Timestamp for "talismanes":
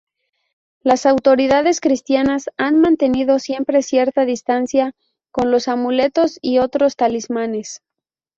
6.95-7.83